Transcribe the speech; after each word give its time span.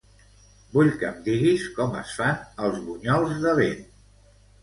Vull 0.75 0.87
que 1.01 1.09
em 1.09 1.19
diguis 1.27 1.65
com 1.75 1.93
es 1.99 2.15
fan 2.21 2.41
els 2.69 2.79
bunyols 2.87 3.37
de 3.47 3.55
vent. 3.61 3.87